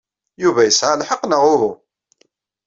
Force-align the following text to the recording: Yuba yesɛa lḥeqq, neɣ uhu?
Yuba 0.43 0.61
yesɛa 0.63 0.99
lḥeqq, 1.01 1.21
neɣ 1.25 1.43
uhu? 1.53 1.71